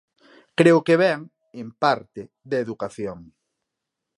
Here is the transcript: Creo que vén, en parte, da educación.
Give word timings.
Creo 0.59 0.79
que 0.87 0.99
vén, 1.03 1.19
en 1.61 1.67
parte, 1.83 2.21
da 2.49 2.57
educación. 2.65 3.19